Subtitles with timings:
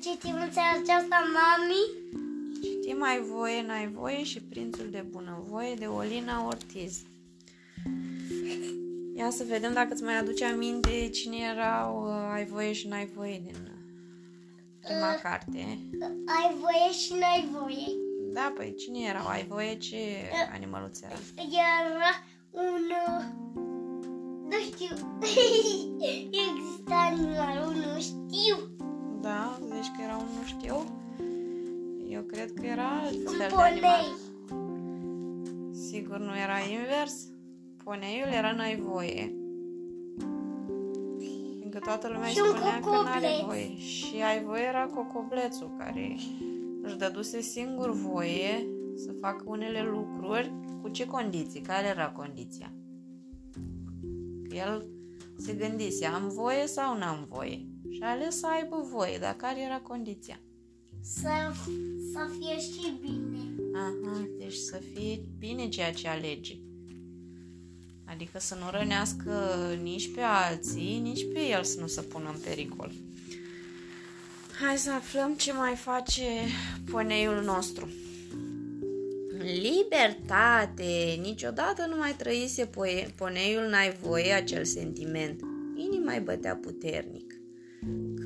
[0.00, 1.82] citim în seara aceasta, mami?
[2.62, 6.98] Citim Ai voie, n-ai voie și Prințul de bunăvoie de Olina Ortiz.
[9.16, 13.06] Ia să vedem dacă îți mai aduce aminte cine erau uh, Ai voie și n-ai
[13.14, 13.78] voie din uh,
[14.80, 15.20] prima Uh.
[15.22, 15.78] carte.
[16.26, 17.86] Ai voie și n-ai voie.
[18.32, 19.26] Da, păi cine erau?
[19.26, 19.96] Ai voie ce
[20.52, 21.14] animăluț era?
[21.36, 22.12] Era
[22.50, 22.82] un...
[23.06, 23.24] uh,
[24.50, 25.20] Nu știu.
[26.48, 28.69] Există animalul, nu știu.
[29.20, 30.76] Da, zici că era un nu știu?
[32.08, 34.00] Eu cred că era alt Un fel de animal.
[34.48, 35.74] ponei.
[35.74, 37.28] Sigur nu era invers?
[37.84, 39.34] Poneiul era n-ai voie.
[41.58, 43.44] Fiindcă toată lumea îi Și un spunea că n-are cocobleț.
[43.44, 43.76] voie.
[43.76, 46.16] Și ai voie era cocoblețul care
[46.82, 50.52] își dăduse singur voie să facă unele lucruri.
[50.82, 51.60] Cu ce condiții?
[51.60, 52.72] Care era condiția?
[54.48, 54.86] Că el
[55.36, 57.66] se gândise, am voie sau n-am voie?
[57.90, 60.40] Și a ales să aibă voie, dar care era condiția?
[61.02, 61.52] Să,
[62.12, 63.38] să fie și bine.
[63.74, 66.58] Aha, deci să fie bine ceea ce alege.
[68.04, 69.32] Adică să nu rănească
[69.82, 72.92] nici pe alții, nici pe el să nu se pună în pericol.
[74.60, 76.24] Hai să aflăm ce mai face
[76.90, 77.88] poneiul nostru.
[79.38, 81.18] Libertate!
[81.20, 85.40] Niciodată nu mai trăise poe- poneiul n-ai voie acel sentiment.
[85.76, 87.29] Inima îi bătea puternic.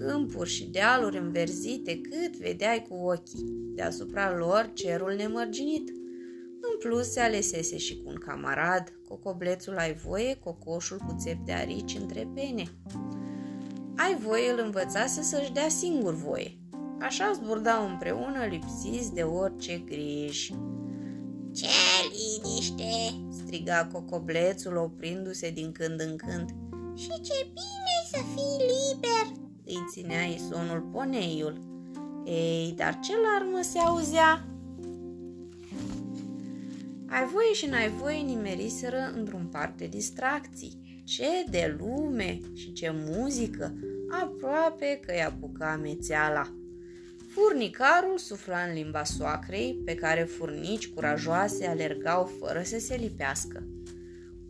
[0.06, 3.44] Câmpuri și dealuri înverzite cât vedeai cu ochii.
[3.74, 5.88] Deasupra lor cerul nemărginit.
[6.60, 11.52] În plus se alesese și cu un camarad, cocoblețul ai voie, cocoșul cu țep de
[11.52, 12.64] arici între pene.
[13.96, 16.58] Ai voie îl învățase să-și dea singur voie.
[17.00, 20.54] Așa zburdau împreună lipsiți de orice griji.
[21.54, 21.66] Ce
[22.12, 26.48] liniște!" striga cocoblețul oprindu-se din când în când.
[26.96, 31.60] Și ce bine să fii liber!" Îi ținea isonul poneiul.
[32.24, 34.44] Ei, dar ce larmă se auzea?
[37.06, 41.02] Ai voie și n-ai voie nimeriseră într-un parc de distracții.
[41.04, 43.74] Ce de lume și ce muzică!
[44.22, 46.54] Aproape că i-a apuca amețeala.
[47.28, 53.66] Furnicarul sufla în limba soacrei, pe care furnici curajoase alergau fără să se lipească.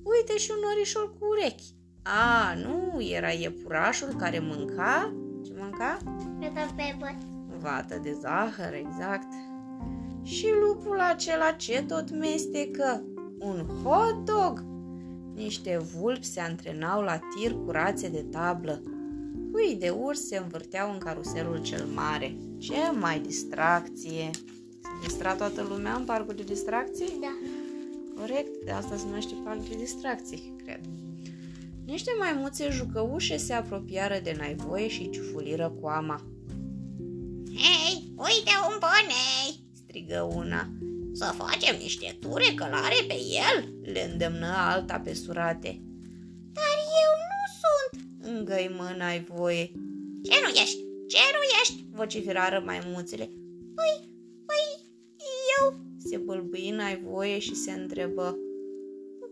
[0.02, 1.74] Uite și un norișor cu urechi.
[2.06, 5.14] A, nu, era iepurașul care mânca...
[5.44, 5.98] Ce mânca?
[6.40, 7.16] Gata pe băt.
[7.60, 9.32] Vată de zahăr, exact.
[10.22, 13.04] Și lupul acela ce tot mestecă?
[13.38, 14.64] Un hot dog!
[15.34, 18.82] Niște vulpi se antrenau la tir cu rațe de tablă.
[19.52, 22.36] Pui de urs se învârteau în caruselul cel mare.
[22.58, 24.30] Ce mai distracție!
[24.82, 27.18] Se distra toată lumea în parcul de distracții?
[27.20, 27.36] Da.
[28.20, 30.80] Corect, de asta se numește parc de distracții, cred.
[31.94, 36.26] Niște maimuțe jucăușe se apropiară de naivoie și ciufuliră coama.
[37.46, 40.68] Hei, uite un ponei!" strigă una.
[41.12, 45.82] Să facem niște ture călare pe el?" le îndemnă alta pe surate.
[46.52, 47.92] Dar eu nu sunt!"
[48.36, 49.64] îngăimă naivoie.
[50.22, 50.78] Ce nu ești?
[51.06, 53.24] Ce nu ești?" vociferară maimuțele.
[53.74, 53.94] Păi,
[54.46, 54.66] păi,
[55.58, 55.74] eu...
[56.08, 58.38] se bâlbâi naivoie și se întrebă.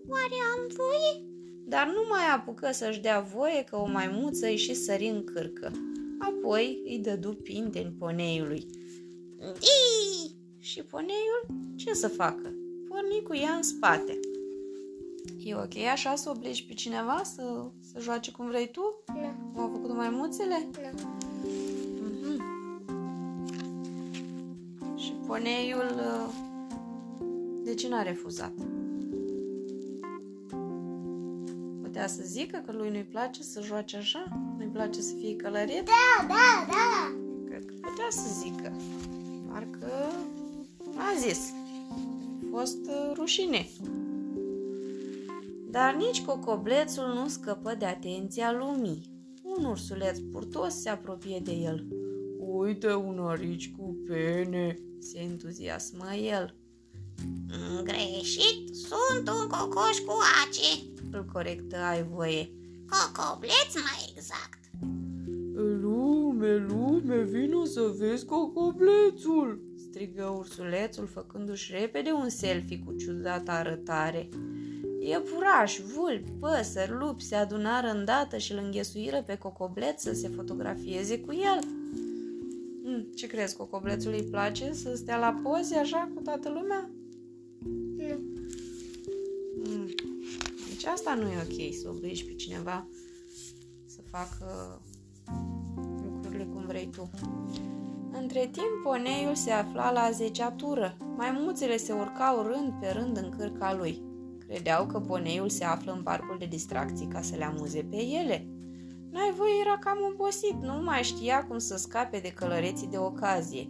[0.09, 1.32] Oare am voie?
[1.65, 5.73] Dar nu mai apucă să-și dea voie că o maimuță îi și sări în cârcă.
[6.19, 8.67] Apoi îi dădu pinteni poneiului.
[9.39, 10.37] Dii!
[10.59, 11.47] Și poneiul
[11.77, 12.55] ce să facă?
[12.89, 14.19] Porni cu ea în spate.
[15.45, 19.03] E ok așa să obligi pe cineva să, să joace cum vrei tu?
[19.07, 19.53] Nu.
[19.53, 20.69] Cum au făcut maimuțele?
[20.93, 22.19] Nu.
[22.21, 22.43] Mhm.
[24.97, 26.35] Și poneiul uh,
[27.65, 28.53] de ce n-a refuzat?
[32.03, 34.25] Putea să zică că lui nu-i place să joace așa?
[34.57, 35.85] Nu-i place să fie călărit?
[35.85, 37.15] Da, da, da.
[37.47, 38.77] Cred că putea să zică.
[39.49, 39.87] Doar că
[40.97, 41.39] a zis.
[41.91, 43.69] A fost uh, rușine.
[45.71, 49.03] Dar nici cocoblețul nu scăpă de atenția lumii.
[49.43, 51.87] Un ursuleț purtos se apropie de el.
[52.39, 56.55] Uite un arici cu pene, se entuziasmă el.
[57.83, 62.51] Greșit, sunt un cocoș cu ace, îl corectă ai voie.
[62.87, 64.59] Cocobleț mai exact.
[65.55, 69.71] Lume, lume, vino să vezi cocoblețul!
[69.93, 74.29] strigă ursulețul, făcându-și repede un selfie cu ciudată arătare.
[75.01, 81.21] Iepurași, vulpi, păsări, lupi se adunară îndată și îl înghesuiră pe cocobleț să se fotografieze
[81.21, 81.59] cu el.
[82.83, 86.91] Hmm, ce crezi, cocoblețul îi place să stea la poze așa cu toată lumea?
[90.83, 92.87] Deci asta nu e ok, să obligi pe cineva
[93.87, 94.81] să facă
[96.05, 97.11] lucrurile cum vrei tu.
[98.13, 100.97] Între timp, poneiul se afla la zecea tură.
[101.17, 104.03] Maimuțele se urcau rând pe rând în cârca lui.
[104.47, 108.47] Credeau că poneiul se află în parcul de distracții ca să le amuze pe ele.
[109.11, 113.69] N-ai voie era cam obosit, nu mai știa cum să scape de călăreții de ocazie.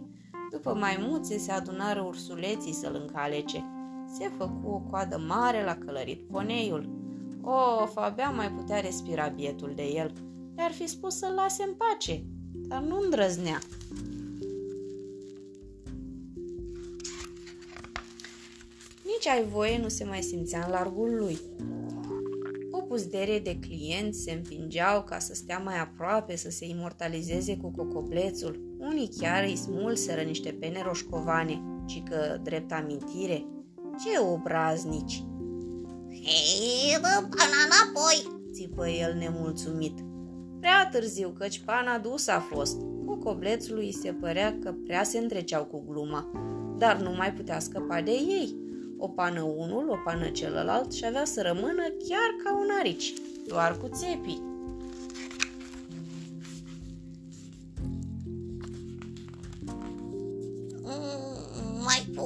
[0.51, 3.65] După maimuțe se adunară ursuleții să-l încalece.
[4.17, 7.01] Se făcu o coadă mare la călărit poneiul.
[7.45, 10.13] Of, abia mai putea respira bietul de el.
[10.55, 12.23] Le-ar fi spus să-l lase în pace,
[12.67, 13.59] dar nu îndrăznea.
[19.05, 21.37] Nici ai voie nu se mai simțea în largul lui.
[22.71, 27.71] O puzderie de clienți se împingeau ca să stea mai aproape, să se imortalizeze cu
[27.71, 28.77] cocoblețul.
[28.79, 33.45] Unii chiar îi smulseră niște pene roșcovane, ci că, drept amintire,
[34.03, 35.23] ce obraznici!
[36.25, 38.41] Hei, dă pana înapoi!
[38.51, 39.99] țipă el nemulțumit.
[40.59, 42.81] Prea târziu, căci pana dus a fost.
[43.05, 46.31] Cocoblețului îi se părea că prea se întreceau cu gluma,
[46.77, 48.55] dar nu mai putea scăpa de ei.
[48.97, 53.13] O pană unul, o pană celălalt și avea să rămână chiar ca un arici,
[53.47, 54.52] doar cu țepii.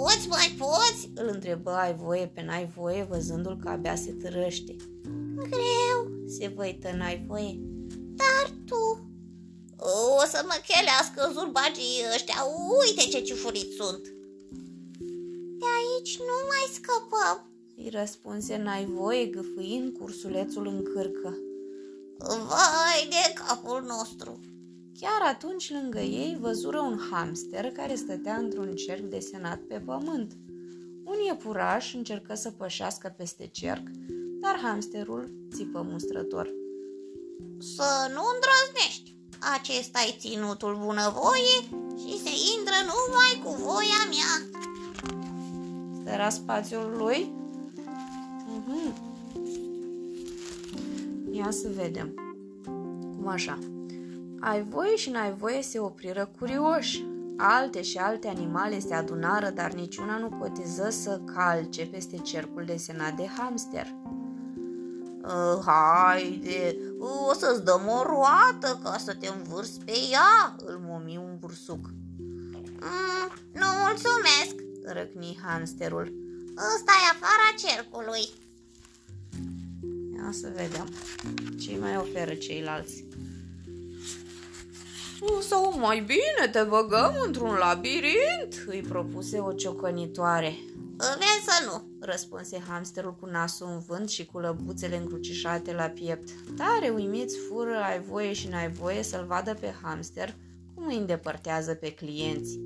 [0.08, 1.10] Poți, mai poți?
[1.16, 4.76] Îl întrebă ai voie pe n-ai voie, văzându-l că abia se târăște.
[5.36, 6.02] Greu,
[6.38, 7.60] Se văită n-ai voie.
[8.16, 9.02] dar tu...
[10.20, 12.46] O să mă chelească zurbagii ăștia,
[12.86, 14.04] uite ce ciufuriți sunt!
[15.60, 17.50] De aici nu mai scăpăm.
[17.78, 21.38] Îi răspunse n-ai voie, gâfâind cursulețul în cârcă.
[22.18, 24.40] Vai de capul nostru!
[25.00, 30.38] Chiar atunci lângă ei văzură un hamster care stătea într-un cerc desenat pe pământ.
[31.04, 33.88] Un iepuraș încercă să pășească peste cerc,
[34.42, 36.54] dar hamsterul țipă mustrător.
[37.60, 39.16] Să nu îndrăznești!
[39.40, 41.58] acesta e ținutul bunăvoie
[41.98, 44.62] și se intră numai cu voia mea.
[45.98, 47.32] Ăsta era spațiul lui?
[48.48, 48.96] Mhm.
[51.32, 52.14] Ia să vedem.
[53.16, 53.60] Cum așa?
[54.40, 57.06] Ai voie și n-ai voie se opriră curioși.
[57.38, 63.16] Alte și alte animale se adunară, dar niciuna nu cotiză să calce peste cercul desenat
[63.16, 63.88] de hamster.
[65.24, 66.78] Uh, haide,
[67.30, 71.90] o să-ți dăm o roată ca să te învârți pe ea, îl momi un bursuc.
[72.80, 76.14] Mm, nu mulțumesc, Răcni hamsterul.
[76.76, 78.30] ăsta e afara cercului.
[80.16, 80.88] Ia să vedem
[81.60, 83.06] ce mai oferă ceilalți.
[85.42, 90.56] Sau mai bine te băgăm într-un labirint, îi propuse o ciocănitoare.
[90.98, 91.84] Vezi să nu.
[92.00, 96.30] Răspunse hamsterul cu nasul în vânt și cu lăbuțele încrucișate la piept.
[96.58, 100.36] Tare uimiți fură ai voie și n-ai voie să-l vadă pe hamster
[100.74, 102.58] cum îi îndepărtează pe clienți.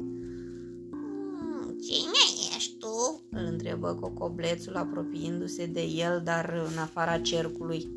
[0.92, 3.24] Mm, Cine ești tu?
[3.32, 7.88] Îl întrebă cocoblețul apropiindu-se de el, dar în afara cercului.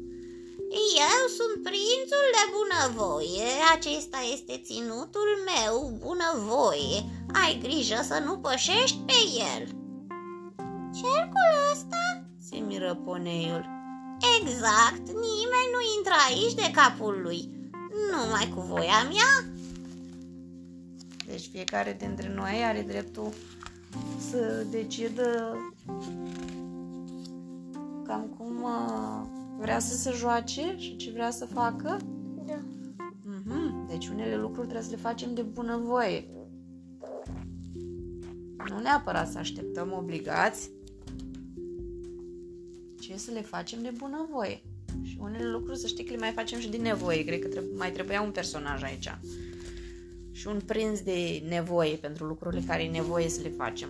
[0.97, 6.97] Eu sunt prințul de bunăvoie, acesta este ținutul meu, bunăvoie.
[7.43, 9.19] Ai grijă să nu pășești pe
[9.53, 9.63] el.
[11.01, 12.03] Cercul ăsta?
[12.49, 13.65] Se miră poneiul.
[14.41, 17.41] Exact, nimeni nu intră aici de capul lui.
[18.13, 19.33] Numai cu voia mea.
[21.27, 23.33] Deci fiecare dintre noi are dreptul
[24.31, 25.57] să decidă
[28.07, 31.97] cam cum uh, vrea să se joace și ce vrea să facă.
[32.47, 32.61] Da.
[33.23, 33.87] Mhm.
[33.89, 36.29] Deci unele lucruri trebuie să le facem de bunăvoie.
[38.69, 40.71] Nu neapărat să așteptăm obligați,
[43.01, 44.63] ci să le facem de bunăvoie.
[45.03, 47.25] Și unele lucruri să știi că le mai facem și din nevoie.
[47.25, 49.19] Cred că trebuie, mai trebuia un personaj aici.
[50.31, 53.89] Și un prinț de nevoie pentru lucrurile care e nevoie să le facem.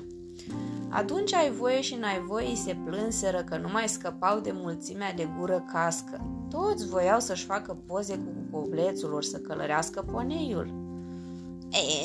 [0.95, 5.13] Atunci ai voie și n-ai voie îi se plânseră că nu mai scăpau de mulțimea
[5.13, 6.21] de gură cască.
[6.51, 10.83] Toți voiau să-și facă poze cu coblețul ori să călărească poneiul.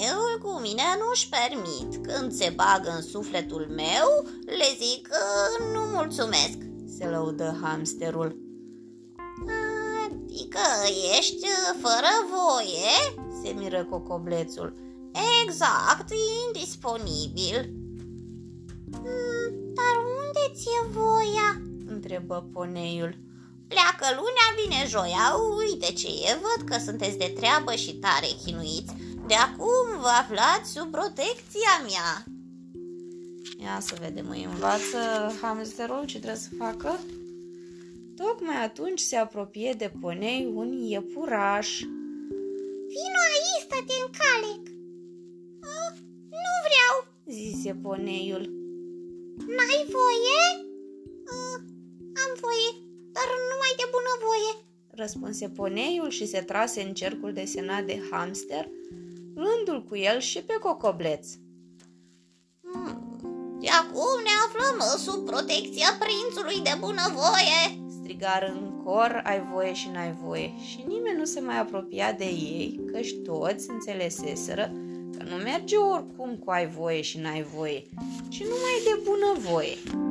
[0.02, 2.08] Eu cu mine nu-și permit.
[2.08, 4.08] Când se bagă în sufletul meu,
[4.46, 5.18] le zic că
[5.74, 6.58] nu mulțumesc.
[6.98, 8.38] Se lăudă hamsterul.
[10.06, 10.60] Adică
[11.18, 11.46] ești
[11.82, 13.28] fără voie?
[13.44, 14.74] Se miră cocoblețul.
[15.44, 16.10] Exact,
[16.48, 17.79] indisponibil.
[19.04, 21.50] Mm, Dar unde ți-e voia?
[21.86, 23.18] Întrebă poneiul.
[23.68, 25.26] Pleacă lunea, vine joia.
[25.58, 28.94] Uite ce e, văd că sunteți de treabă și tare chinuiți.
[29.28, 32.24] De acum vă aflați sub protecția mea.
[33.64, 35.00] Ia să vedem, îi învață
[35.42, 37.00] hamsterul ce trebuie să facă.
[38.16, 41.80] Tocmai atunci se apropie de ponei un iepuraș.
[42.94, 44.70] Vino aici să te încalec.
[47.30, 48.59] zise poneiul.
[49.48, 50.42] N-ai voie?
[51.34, 51.58] Uh,
[52.24, 52.70] am voie,
[53.12, 54.52] dar numai de bunăvoie.
[54.90, 58.70] Răspunse poneiul și se trase în cercul desenat de hamster,
[59.36, 61.28] luându-l cu el și pe cocobleț.
[62.62, 67.62] Hmm, de acum ne aflăm sub protecția prințului de bunăvoie.
[67.90, 72.26] Strigar în cor, ai voie și n-ai voie, și nimeni nu se mai apropia de
[72.26, 74.89] ei, căci toți înțeleseseră că
[75.30, 77.84] nu merge oricum cu ai voie și n-ai voie,
[78.30, 80.09] ci numai de bună voie.